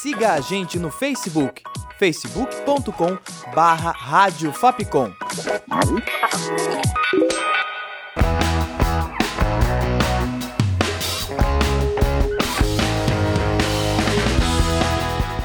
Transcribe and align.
Siga 0.00 0.32
a 0.32 0.40
gente 0.40 0.78
no 0.78 0.90
Facebook, 0.90 1.62
facebook.com 1.98 3.18
barra 3.54 3.90
Rádio 3.90 4.52
Fapcom. 4.52 5.12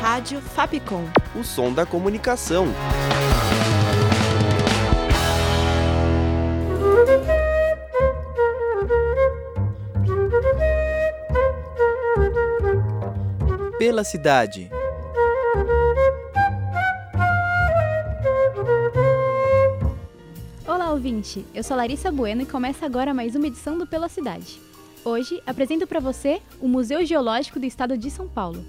Rádio 0.00 0.40
Fapcom. 0.40 1.04
O 1.34 1.42
som 1.42 1.72
da 1.72 1.84
comunicação. 1.84 2.66
Pela 13.78 14.04
cidade. 14.04 14.70
Olá, 20.64 20.92
ouvinte! 20.92 21.44
Eu 21.52 21.64
sou 21.64 21.76
Larissa 21.76 22.12
Bueno 22.12 22.42
e 22.42 22.46
começa 22.46 22.86
agora 22.86 23.12
mais 23.12 23.34
uma 23.34 23.48
edição 23.48 23.76
do 23.76 23.84
Pela 23.84 24.08
Cidade. 24.08 24.60
Hoje 25.04 25.42
apresento 25.44 25.88
para 25.88 25.98
você 25.98 26.40
o 26.60 26.68
Museu 26.68 27.04
Geológico 27.04 27.58
do 27.58 27.66
Estado 27.66 27.98
de 27.98 28.12
São 28.12 28.28
Paulo. 28.28 28.64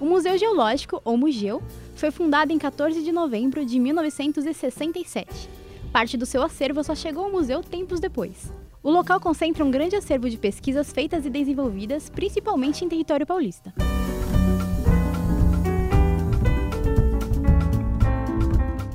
O 0.00 0.06
Museu 0.06 0.38
Geológico, 0.38 1.02
ou 1.04 1.18
Mugeu, 1.18 1.62
foi 1.96 2.10
fundado 2.10 2.50
em 2.50 2.58
14 2.58 3.02
de 3.02 3.12
novembro 3.12 3.62
de 3.66 3.78
1967. 3.78 5.50
Parte 5.92 6.16
do 6.16 6.24
seu 6.24 6.42
acervo 6.42 6.82
só 6.82 6.94
chegou 6.94 7.24
ao 7.24 7.30
museu 7.30 7.62
tempos 7.62 8.00
depois. 8.00 8.50
O 8.84 8.90
local 8.90 9.20
concentra 9.20 9.64
um 9.64 9.70
grande 9.70 9.94
acervo 9.94 10.28
de 10.28 10.36
pesquisas 10.36 10.92
feitas 10.92 11.24
e 11.24 11.30
desenvolvidas 11.30 12.10
principalmente 12.10 12.84
em 12.84 12.88
território 12.88 13.24
paulista. 13.24 13.72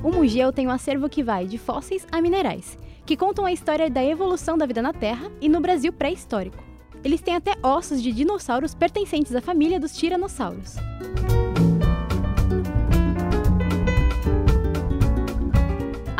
O 0.04 0.12
Mugeu 0.12 0.52
tem 0.52 0.66
um 0.66 0.70
acervo 0.70 1.08
que 1.08 1.22
vai 1.22 1.46
de 1.46 1.56
fósseis 1.56 2.06
a 2.12 2.20
minerais, 2.20 2.76
que 3.06 3.16
contam 3.16 3.46
a 3.46 3.52
história 3.52 3.88
da 3.88 4.04
evolução 4.04 4.58
da 4.58 4.66
vida 4.66 4.82
na 4.82 4.92
Terra 4.92 5.32
e 5.40 5.48
no 5.48 5.58
Brasil 5.58 5.90
pré-histórico. 5.90 6.62
Eles 7.02 7.22
têm 7.22 7.34
até 7.34 7.54
ossos 7.62 8.02
de 8.02 8.12
dinossauros 8.12 8.74
pertencentes 8.74 9.34
à 9.34 9.40
família 9.40 9.80
dos 9.80 9.96
tiranossauros. 9.96 10.76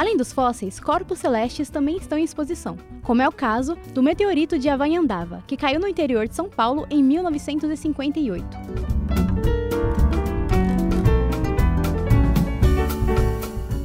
Além 0.08 0.16
dos 0.16 0.32
fósseis, 0.32 0.80
corpos 0.80 1.18
celestes 1.18 1.68
também 1.68 1.98
estão 1.98 2.16
em 2.16 2.24
exposição, 2.24 2.78
como 3.02 3.20
é 3.20 3.28
o 3.28 3.30
caso 3.30 3.76
do 3.92 4.02
meteorito 4.02 4.58
de 4.58 4.66
Avanhandava, 4.66 5.44
que 5.46 5.54
caiu 5.54 5.78
no 5.78 5.86
interior 5.86 6.26
de 6.26 6.34
São 6.34 6.48
Paulo 6.48 6.86
em 6.88 7.02
1958. 7.02 8.46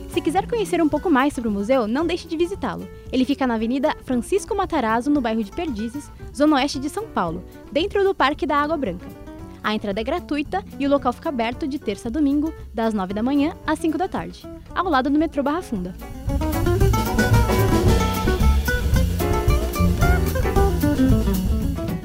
Se 0.08 0.22
quiser 0.22 0.48
conhecer 0.48 0.82
um 0.82 0.88
pouco 0.88 1.10
mais 1.10 1.34
sobre 1.34 1.50
o 1.50 1.52
museu, 1.52 1.88
não 1.88 2.08
deixe 2.08 2.26
de 2.26 2.38
visitá-lo. 2.38 2.88
Ele 3.12 3.26
fica 3.26 3.46
na 3.46 3.56
Avenida 3.56 3.94
Francisco 4.06 4.56
Matarazzo, 4.56 5.12
no 5.12 5.20
bairro 5.20 5.44
de 5.44 5.52
Perdizes, 5.52 6.10
zona 6.34 6.56
oeste 6.56 6.80
de 6.80 6.90
São 6.90 7.06
Paulo, 7.06 7.44
dentro 7.70 8.02
do 8.02 8.16
Parque 8.16 8.46
da 8.46 8.56
Água 8.56 8.78
Branca. 8.78 9.23
A 9.64 9.74
entrada 9.74 10.02
é 10.02 10.04
gratuita 10.04 10.64
e 10.78 10.86
o 10.86 10.90
local 10.90 11.14
fica 11.14 11.30
aberto 11.30 11.66
de 11.66 11.80
terça 11.80 12.10
a 12.10 12.12
domingo, 12.12 12.54
das 12.74 12.94
9 12.94 13.14
da 13.14 13.24
manhã 13.24 13.56
às 13.66 13.80
5 13.80 13.98
da 13.98 14.10
tarde, 14.10 14.46
ao 14.76 14.90
lado 14.90 15.10
do 15.10 15.18
metrô 15.18 15.42
Barra 15.42 15.62
Funda. 15.62 15.96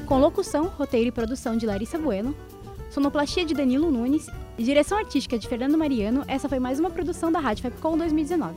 Com 0.06 0.19
locução, 0.19 0.67
roteiro 0.69 1.09
e 1.09 1.12
produção 1.12 1.56
de 1.56 1.67
Larissa 1.67 1.98
Bueno, 1.98 2.34
sonoplastia 2.91 3.45
de 3.45 3.55
Danilo 3.55 3.90
Nunes 3.90 4.27
e 4.57 4.63
direção 4.63 4.96
artística 4.96 5.36
de 5.36 5.48
Fernando 5.48 5.77
Mariano, 5.77 6.23
essa 6.29 6.48
foi 6.48 6.61
mais 6.61 6.79
uma 6.79 6.90
produção 6.90 7.33
da 7.33 7.40
Rádio 7.40 7.64
Fapcom 7.64 7.98
2019. 7.98 8.55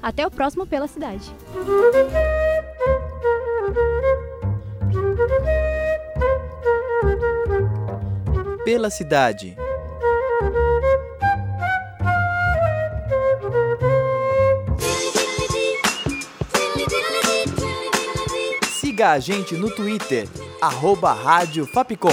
Até 0.00 0.24
o 0.26 0.30
próximo 0.30 0.64
Pela 0.66 0.86
Cidade. 0.86 1.34
Pela 8.64 8.88
cidade. 8.88 9.54
Siga 18.80 19.10
a 19.10 19.18
gente 19.18 19.54
no 19.54 19.70
Twitter, 19.70 20.26
arroba 20.62 21.12
Rádio 21.12 21.66
Fapcom. 21.66 22.08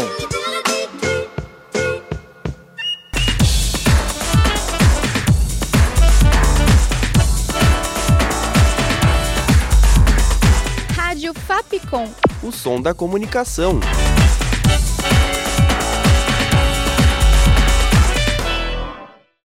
Rádio 10.94 11.34
Fapcom. 11.34 12.14
O 12.44 12.52
som 12.52 12.82
da 12.82 12.94
comunicação. 12.94 13.80